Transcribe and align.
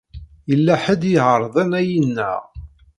Yella 0.49 0.73
ḥedd 0.83 1.03
i 1.05 1.11
iɛeṛḍen 1.17 1.69
ad 1.79 1.83
yi-ineɣ. 1.87 2.41